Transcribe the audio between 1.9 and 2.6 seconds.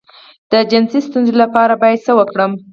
څه وکړم؟